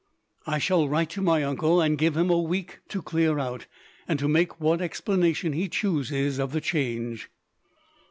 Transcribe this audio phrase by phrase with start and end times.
[0.47, 3.67] "I shall write to my uncle, and give him a week to clear out,
[4.07, 7.29] and to make what explanation he chooses of the change."